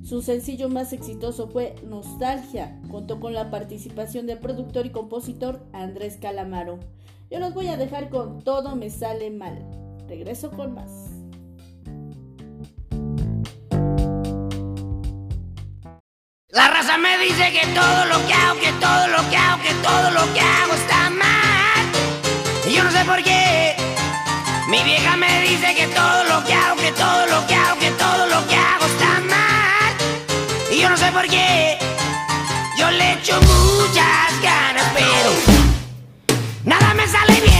Su 0.04 0.22
sencillo 0.22 0.68
más 0.68 0.92
exitoso 0.92 1.48
fue 1.48 1.74
Nostalgia. 1.84 2.80
Contó 2.88 3.18
con 3.18 3.34
la 3.34 3.50
participación 3.50 4.28
del 4.28 4.38
productor 4.38 4.86
y 4.86 4.90
compositor 4.90 5.66
Andrés 5.72 6.18
Calamaro. 6.22 6.78
Yo 7.32 7.40
los 7.40 7.52
voy 7.52 7.66
a 7.66 7.76
dejar 7.76 8.10
con 8.10 8.44
Todo 8.44 8.76
me 8.76 8.90
sale 8.90 9.28
mal. 9.32 9.58
Regreso 10.06 10.52
con 10.52 10.72
más. 10.72 11.10
La 16.50 16.68
raza 16.68 16.96
me 16.96 17.18
dice 17.18 17.50
que 17.50 17.66
todo 17.74 18.04
lo 18.04 18.24
que 18.24 18.32
hago, 18.34 18.60
que 18.60 18.72
todo 18.80 19.08
lo 19.08 19.30
que 19.30 19.36
hago, 19.36 19.62
que 19.64 19.74
todo 19.82 20.10
lo 20.12 20.32
que 20.32 20.40
hago 20.40 20.74
está 20.74 21.10
mal. 21.10 22.70
Y 22.70 22.72
yo 22.72 22.84
no 22.84 22.90
sé 22.92 23.04
por 23.04 23.20
qué. 23.24 23.85
Mi 24.68 24.82
vieja 24.82 25.16
me 25.16 25.42
dice 25.42 25.74
que 25.76 25.86
todo 25.86 26.24
lo 26.24 26.44
que 26.44 26.52
hago, 26.52 26.76
que 26.76 26.90
todo 26.90 27.26
lo 27.26 27.46
que 27.46 27.54
hago, 27.54 27.78
que 27.78 27.90
todo 27.92 28.26
lo 28.26 28.48
que 28.48 28.56
hago 28.56 28.84
está 28.86 29.20
mal. 29.20 29.94
Y 30.72 30.80
yo 30.80 30.90
no 30.90 30.96
sé 30.96 31.12
por 31.12 31.24
qué. 31.28 31.78
Yo 32.76 32.90
le 32.90 33.12
echo 33.12 33.40
muchas 33.42 34.42
ganas, 34.42 34.84
pero 34.92 35.30
nada 36.64 36.94
me 36.94 37.06
sale 37.06 37.40
bien. 37.42 37.55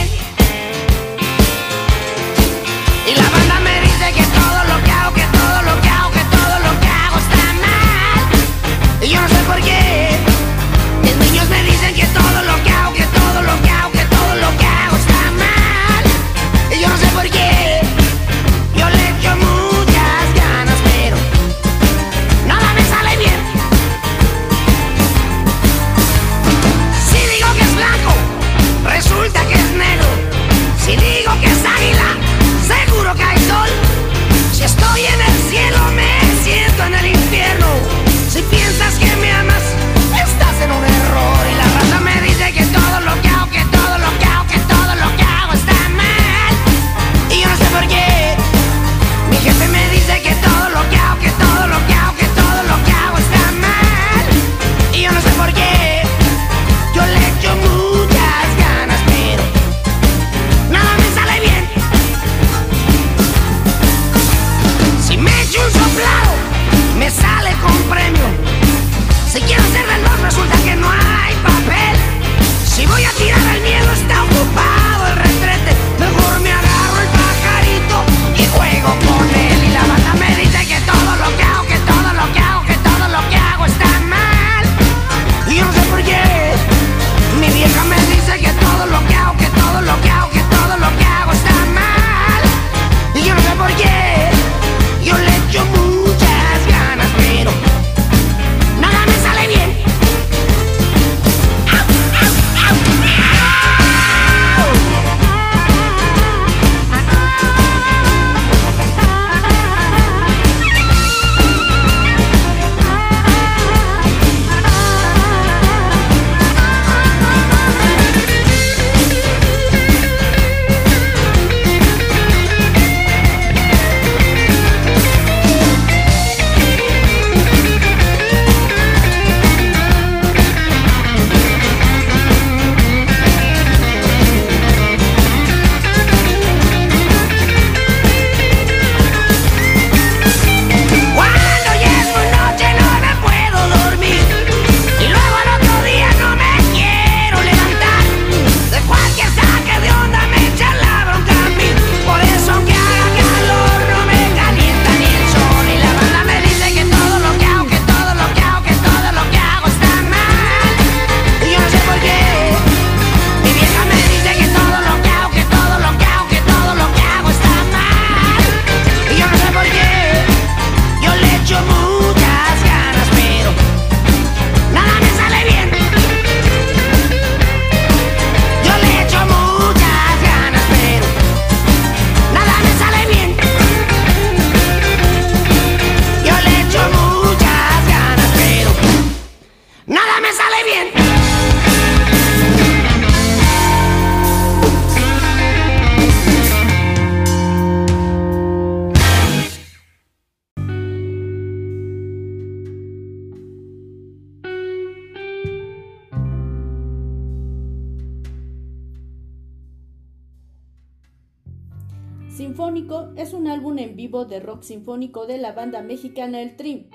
vivo 213.97 214.25
de 214.25 214.39
rock 214.39 214.61
sinfónico 214.61 215.25
de 215.25 215.39
la 215.39 215.51
banda 215.51 215.81
mexicana 215.81 216.39
El 216.41 216.55
Trim. 216.55 216.85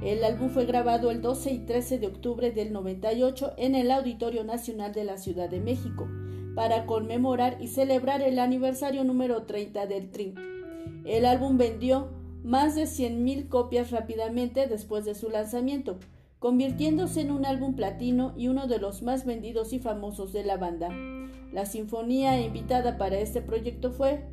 El 0.00 0.24
álbum 0.24 0.48
fue 0.48 0.64
grabado 0.64 1.10
el 1.10 1.20
12 1.20 1.52
y 1.52 1.58
13 1.58 1.98
de 1.98 2.06
octubre 2.06 2.52
del 2.52 2.72
98 2.72 3.54
en 3.58 3.74
el 3.74 3.90
Auditorio 3.90 4.44
Nacional 4.44 4.92
de 4.92 5.04
la 5.04 5.18
Ciudad 5.18 5.50
de 5.50 5.60
México, 5.60 6.08
para 6.54 6.86
conmemorar 6.86 7.58
y 7.60 7.66
celebrar 7.66 8.22
el 8.22 8.38
aniversario 8.38 9.02
número 9.02 9.42
30 9.42 9.86
del 9.86 10.10
Trim. 10.10 10.34
El 11.04 11.26
álbum 11.26 11.58
vendió 11.58 12.10
más 12.44 12.76
de 12.76 12.84
100.000 12.84 13.48
copias 13.48 13.90
rápidamente 13.90 14.68
después 14.68 15.04
de 15.04 15.16
su 15.16 15.30
lanzamiento, 15.30 15.98
convirtiéndose 16.38 17.22
en 17.22 17.32
un 17.32 17.44
álbum 17.44 17.74
platino 17.74 18.34
y 18.36 18.46
uno 18.46 18.68
de 18.68 18.78
los 18.78 19.02
más 19.02 19.24
vendidos 19.26 19.72
y 19.72 19.80
famosos 19.80 20.32
de 20.32 20.44
la 20.44 20.58
banda. 20.58 20.90
La 21.52 21.66
sinfonía 21.66 22.40
invitada 22.40 22.98
para 22.98 23.18
este 23.18 23.42
proyecto 23.42 23.90
fue 23.90 24.24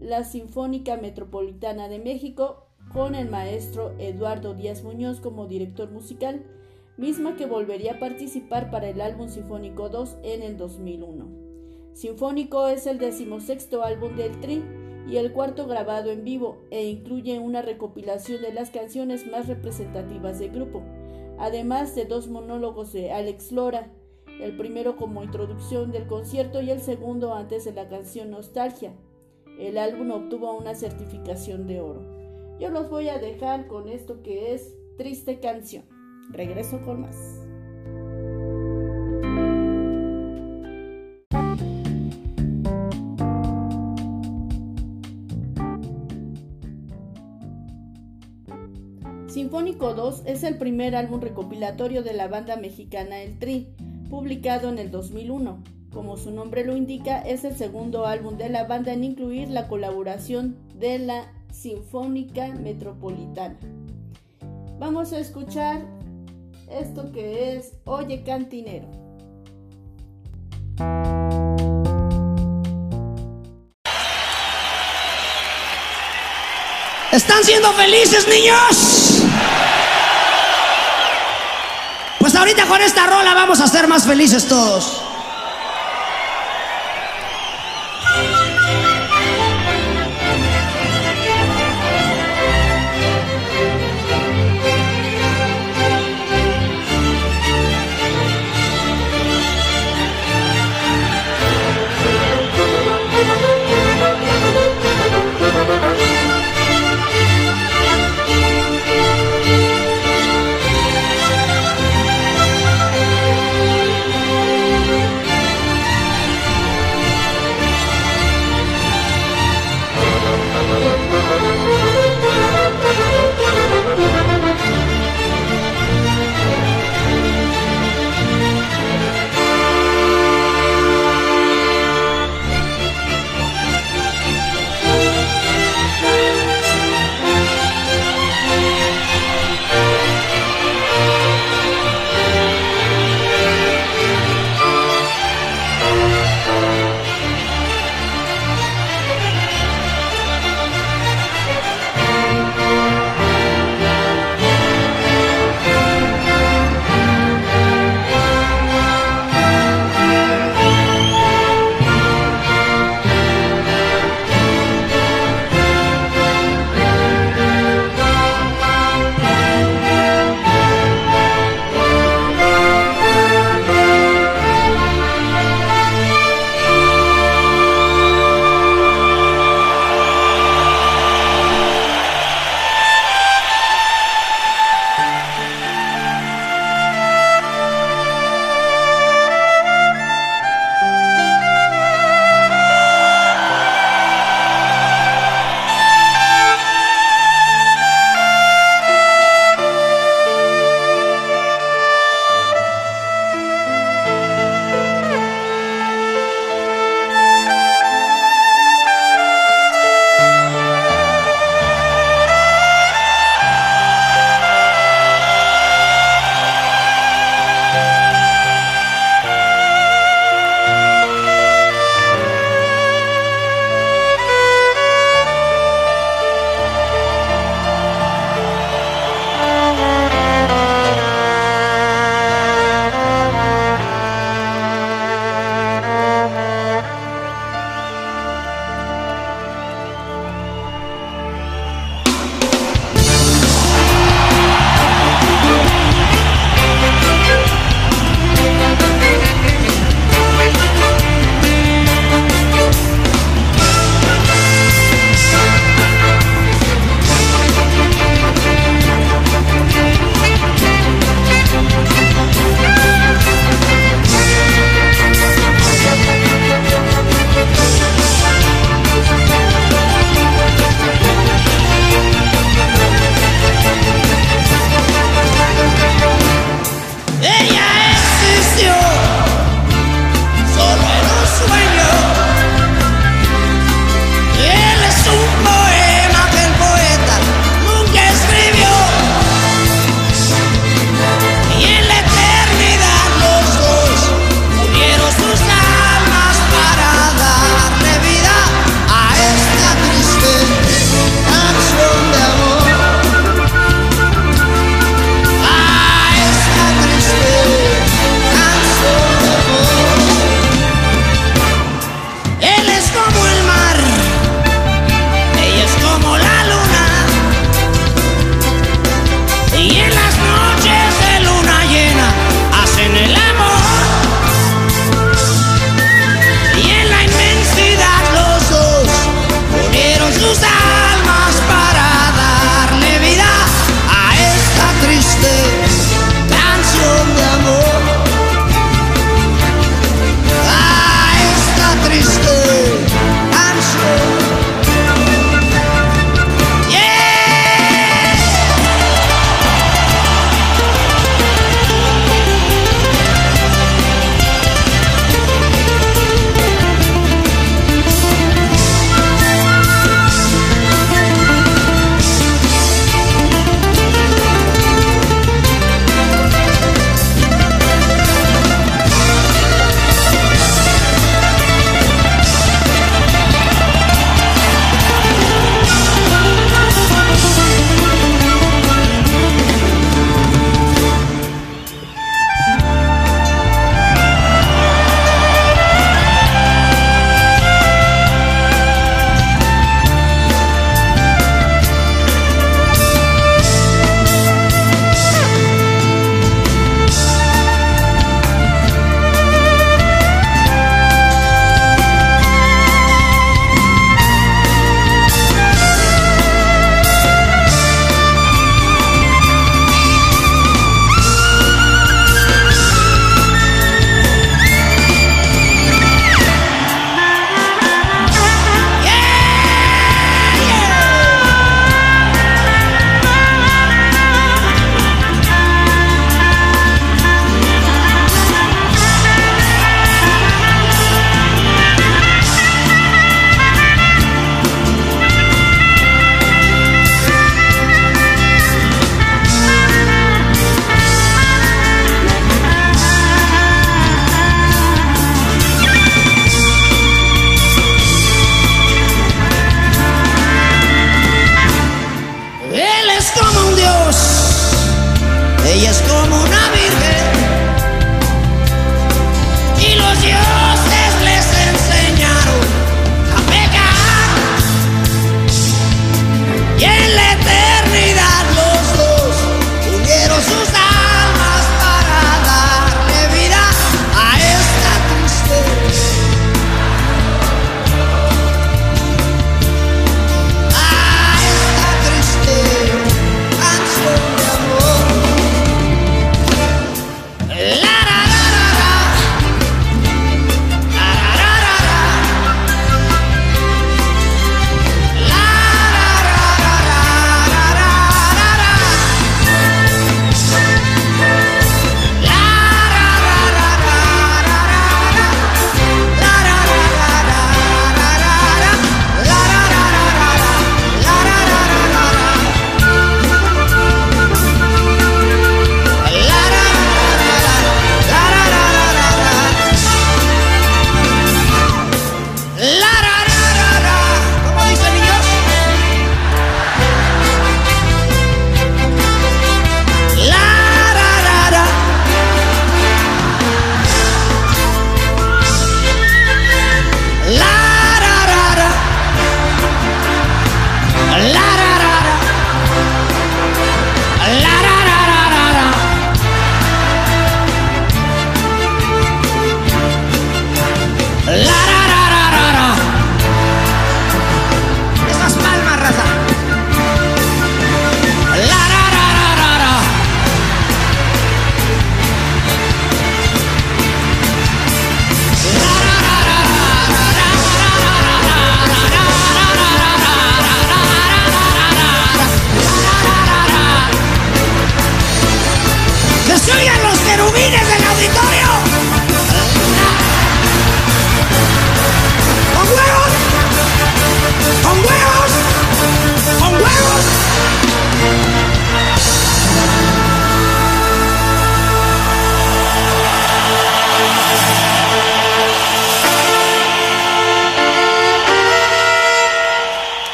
la 0.00 0.24
Sinfónica 0.24 0.96
Metropolitana 0.96 1.88
de 1.88 1.98
México 1.98 2.66
con 2.92 3.14
el 3.14 3.30
maestro 3.30 3.94
Eduardo 3.98 4.54
Díaz 4.54 4.82
Muñoz 4.82 5.20
como 5.20 5.46
director 5.46 5.90
musical, 5.90 6.42
misma 6.96 7.36
que 7.36 7.46
volvería 7.46 7.92
a 7.92 7.98
participar 7.98 8.70
para 8.70 8.88
el 8.88 9.00
álbum 9.00 9.28
Sinfónico 9.28 9.88
2 9.88 10.18
en 10.22 10.42
el 10.42 10.56
2001. 10.56 11.28
Sinfónico 11.92 12.66
es 12.66 12.86
el 12.86 12.98
decimosexto 12.98 13.84
álbum 13.84 14.16
del 14.16 14.40
Tri 14.40 14.64
y 15.08 15.16
el 15.16 15.32
cuarto 15.32 15.66
grabado 15.66 16.10
en 16.10 16.24
vivo 16.24 16.58
e 16.70 16.86
incluye 16.86 17.38
una 17.38 17.62
recopilación 17.62 18.42
de 18.42 18.52
las 18.52 18.70
canciones 18.70 19.26
más 19.26 19.48
representativas 19.48 20.38
del 20.38 20.50
grupo, 20.50 20.82
además 21.38 21.94
de 21.94 22.06
dos 22.06 22.28
monólogos 22.28 22.92
de 22.92 23.12
Alex 23.12 23.52
Lora, 23.52 23.92
el 24.40 24.56
primero 24.56 24.96
como 24.96 25.22
introducción 25.22 25.92
del 25.92 26.06
concierto 26.06 26.62
y 26.62 26.70
el 26.70 26.80
segundo 26.80 27.34
antes 27.34 27.64
de 27.64 27.72
la 27.72 27.88
canción 27.88 28.30
Nostalgia, 28.30 28.94
el 29.60 29.76
álbum 29.76 30.10
obtuvo 30.10 30.56
una 30.56 30.74
certificación 30.74 31.66
de 31.66 31.80
oro. 31.80 32.00
Yo 32.58 32.70
los 32.70 32.88
voy 32.88 33.10
a 33.10 33.18
dejar 33.18 33.66
con 33.66 33.90
esto 33.90 34.22
que 34.22 34.54
es 34.54 34.74
Triste 34.96 35.38
Canción. 35.38 35.84
Regreso 36.30 36.80
con 36.80 37.02
más. 37.02 37.16
Sinfónico 49.26 49.92
2 49.92 50.22
es 50.24 50.42
el 50.42 50.56
primer 50.56 50.96
álbum 50.96 51.20
recopilatorio 51.20 52.02
de 52.02 52.14
la 52.14 52.28
banda 52.28 52.56
mexicana 52.56 53.20
El 53.20 53.38
Tri, 53.38 53.68
publicado 54.08 54.70
en 54.70 54.78
el 54.78 54.90
2001. 54.90 55.79
Como 55.92 56.16
su 56.16 56.30
nombre 56.30 56.64
lo 56.64 56.76
indica, 56.76 57.20
es 57.20 57.44
el 57.44 57.56
segundo 57.56 58.06
álbum 58.06 58.36
de 58.36 58.48
la 58.48 58.64
banda 58.64 58.92
en 58.92 59.02
incluir 59.02 59.50
la 59.50 59.66
colaboración 59.66 60.56
de 60.78 61.00
la 61.00 61.32
Sinfónica 61.52 62.48
Metropolitana. 62.48 63.58
Vamos 64.78 65.12
a 65.12 65.18
escuchar 65.18 65.82
esto 66.70 67.10
que 67.10 67.56
es 67.56 67.72
Oye 67.84 68.22
Cantinero. 68.22 68.86
¿Están 77.10 77.42
siendo 77.42 77.72
felices, 77.72 78.28
niños? 78.28 79.24
Pues 82.20 82.36
ahorita 82.36 82.66
con 82.66 82.80
esta 82.80 83.08
rola 83.08 83.34
vamos 83.34 83.60
a 83.60 83.66
ser 83.66 83.88
más 83.88 84.06
felices 84.06 84.46
todos. 84.46 85.09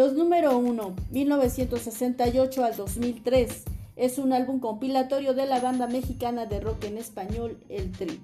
Los 0.00 0.14
número 0.14 0.56
1, 0.56 0.96
1968 1.10 2.64
al 2.64 2.74
2003, 2.74 3.64
es 3.96 4.16
un 4.16 4.32
álbum 4.32 4.58
compilatorio 4.58 5.34
de 5.34 5.44
la 5.44 5.60
banda 5.60 5.88
mexicana 5.88 6.46
de 6.46 6.58
rock 6.58 6.84
en 6.84 6.96
español 6.96 7.58
El 7.68 7.92
Tri 7.92 8.18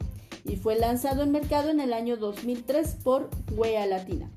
y 0.46 0.56
fue 0.56 0.78
lanzado 0.78 1.22
en 1.22 1.32
mercado 1.32 1.68
en 1.68 1.80
el 1.80 1.92
año 1.92 2.16
2003 2.16 2.96
por 3.04 3.28
Wea 3.52 3.84
Latina. 3.84 4.30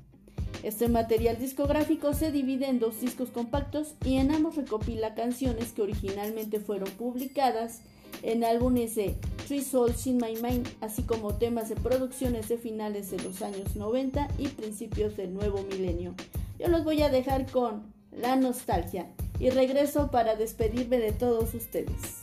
Este 0.62 0.88
material 0.88 1.38
discográfico 1.38 2.12
se 2.12 2.30
divide 2.30 2.68
en 2.68 2.78
dos 2.78 3.00
discos 3.00 3.30
compactos 3.30 3.94
y 4.04 4.16
en 4.16 4.32
ambos 4.32 4.56
recopila 4.56 5.14
canciones 5.14 5.72
que 5.72 5.80
originalmente 5.80 6.60
fueron 6.60 6.90
publicadas 6.90 7.80
en 8.22 8.44
álbumes 8.44 8.96
de 8.96 9.16
Three 9.46 9.62
Souls 9.62 10.06
in 10.06 10.18
My 10.18 10.34
Mind, 10.42 10.68
así 10.82 11.04
como 11.04 11.36
temas 11.36 11.70
de 11.70 11.76
producciones 11.76 12.50
de 12.50 12.58
finales 12.58 13.10
de 13.10 13.22
los 13.22 13.40
años 13.40 13.76
90 13.76 14.28
y 14.36 14.48
principios 14.48 15.16
del 15.16 15.32
nuevo 15.32 15.62
milenio. 15.62 16.14
Yo 16.60 16.68
los 16.68 16.84
voy 16.84 17.00
a 17.02 17.08
dejar 17.08 17.50
con 17.50 17.94
la 18.12 18.36
nostalgia 18.36 19.06
y 19.38 19.48
regreso 19.48 20.10
para 20.10 20.36
despedirme 20.36 20.98
de 20.98 21.12
todos 21.12 21.54
ustedes. 21.54 22.19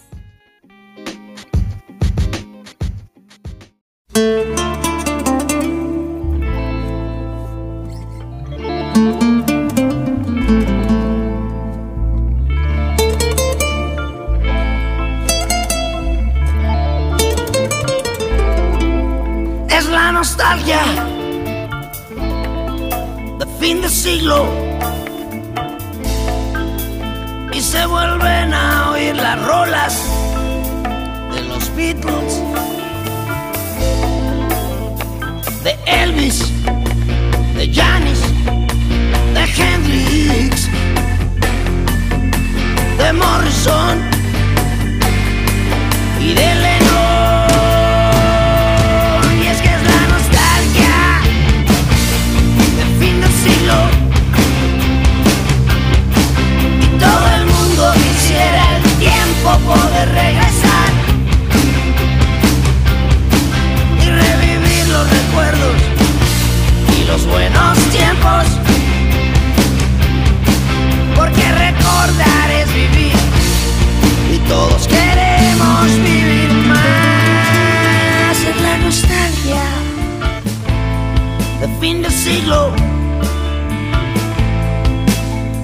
Siglo. 82.12 82.72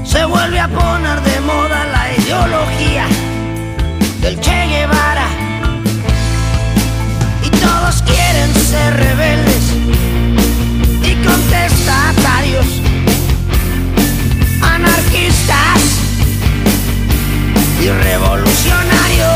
Se 0.04 0.26
vuelve 0.26 0.60
a 0.60 0.68
poner 0.68 1.22
de 1.22 1.39
moda 1.41 1.86
la 1.86 2.14
ideología 2.16 3.06
del 4.22 4.39
Che 4.39 4.68
Guevara. 4.68 5.28
Y 7.44 7.50
todos 7.50 8.02
quieren 8.04 8.54
ser 8.54 8.96
rebeldes 8.96 9.64
y 11.04 11.16
contestatarios, 11.26 12.66
anarquistas 14.62 15.82
y 17.82 17.89
revolucionarios. 17.89 19.30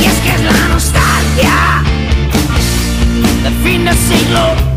Y 0.00 0.04
es 0.06 0.14
que 0.14 0.30
es 0.34 0.42
la 0.42 0.68
nostalgia 0.68 1.82
de 3.44 3.50
fin 3.62 3.84
de 3.84 3.92
siglo. 3.92 4.67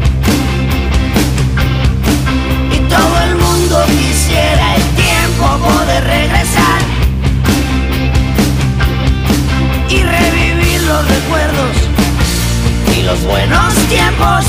Los 13.12 13.24
buenos 13.24 13.74
tiempos. 13.90 14.46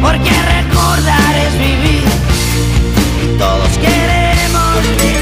Porque 0.00 0.32
recordar 0.56 1.34
es 1.46 1.52
vivir 1.58 2.04
y 3.22 3.38
todos 3.38 3.68
queremos 3.78 4.82
vivir 4.98 5.21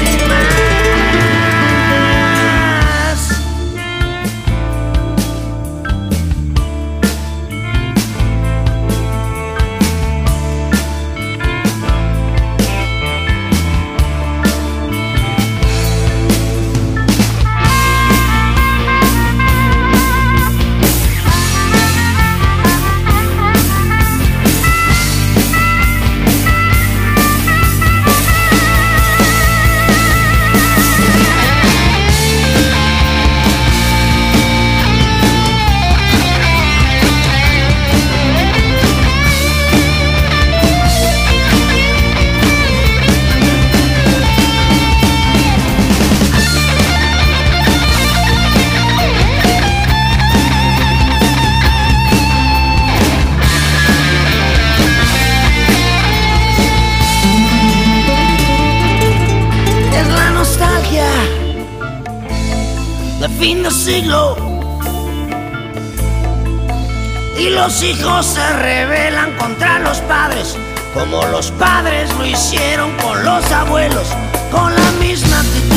Y 67.41 67.49
los 67.49 67.81
hijos 67.81 68.27
se 68.27 68.53
rebelan 68.53 69.35
contra 69.35 69.79
los 69.79 69.97
padres, 70.01 70.55
como 70.93 71.25
los 71.25 71.49
padres 71.49 72.13
lo 72.15 72.23
hicieron 72.23 72.95
con 72.97 73.25
los 73.25 73.51
abuelos, 73.51 74.09
con 74.51 74.75
la 74.75 74.91
misma 74.99 75.39
actitud, 75.39 75.70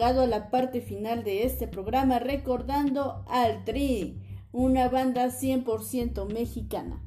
llegado 0.00 0.22
a 0.22 0.26
la 0.26 0.48
parte 0.48 0.80
final 0.80 1.24
de 1.24 1.44
este 1.44 1.68
programa 1.68 2.18
recordando 2.18 3.22
al 3.28 3.64
Tri, 3.66 4.16
una 4.50 4.88
banda 4.88 5.26
100% 5.26 6.32
mexicana. 6.32 7.02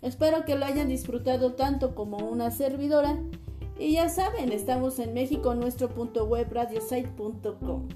Espero 0.00 0.44
que 0.44 0.54
lo 0.54 0.64
hayan 0.64 0.86
disfrutado 0.86 1.54
tanto 1.54 1.96
como 1.96 2.18
una 2.18 2.52
servidora. 2.52 3.18
Y 3.80 3.94
ya 3.94 4.08
saben, 4.08 4.52
estamos 4.52 5.00
en 5.00 5.12
México, 5.12 5.56
nuestro 5.56 5.88
punto 5.88 6.26
web 6.26 6.46
radiosite.com. 6.52 7.88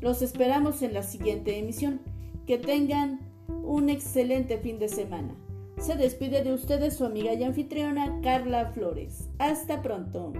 Los 0.00 0.22
esperamos 0.22 0.80
en 0.80 0.94
la 0.94 1.02
siguiente 1.02 1.58
emisión. 1.58 2.00
Que 2.46 2.56
tengan 2.56 3.20
un 3.62 3.90
excelente 3.90 4.56
fin 4.56 4.78
de 4.78 4.88
semana. 4.88 5.34
Se 5.76 5.96
despide 5.96 6.42
de 6.42 6.54
ustedes 6.54 6.96
su 6.96 7.04
amiga 7.04 7.34
y 7.34 7.44
anfitriona 7.44 8.22
Carla 8.22 8.70
Flores. 8.70 9.28
Hasta 9.38 9.82
pronto. 9.82 10.32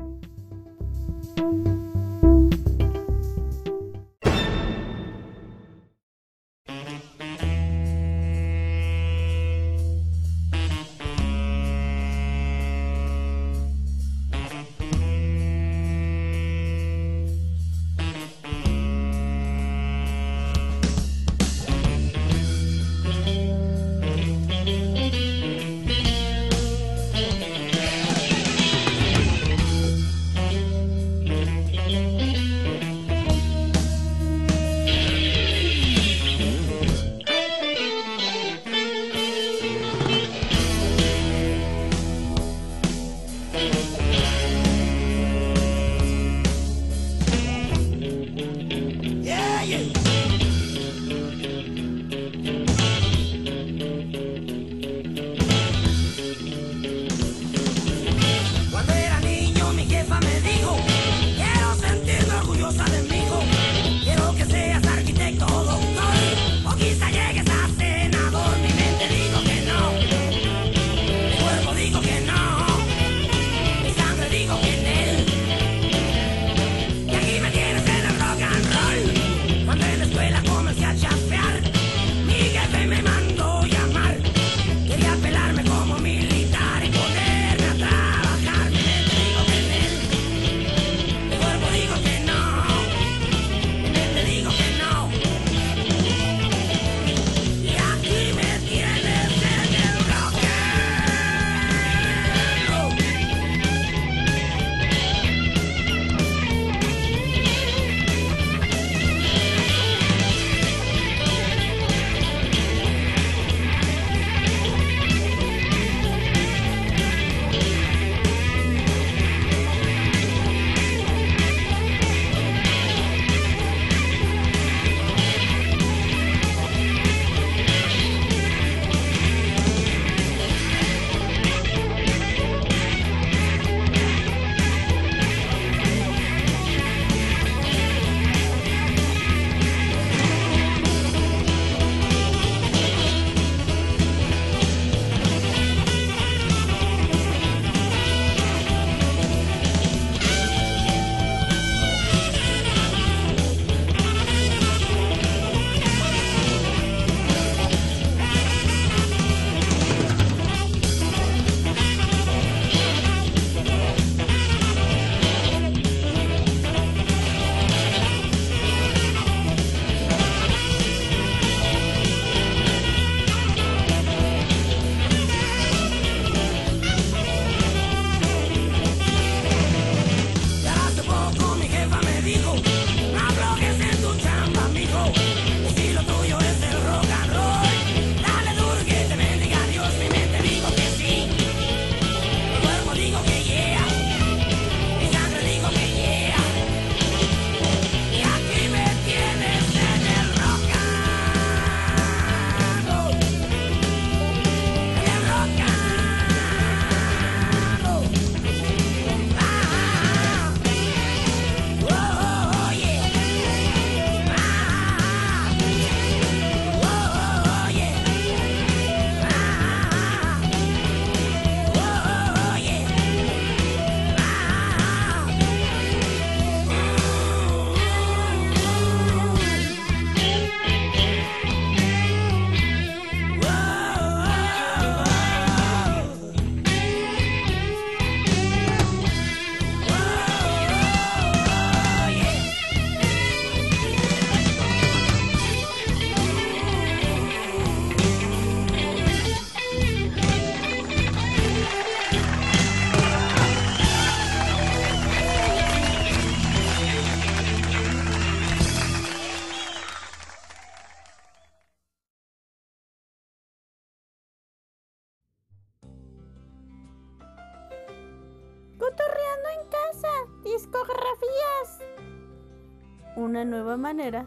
Nueva 273.46 273.76
manera 273.76 274.26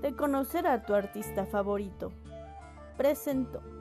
de 0.00 0.16
conocer 0.16 0.66
a 0.66 0.86
tu 0.86 0.94
artista 0.94 1.44
favorito. 1.44 2.12
Presentó. 2.96 3.71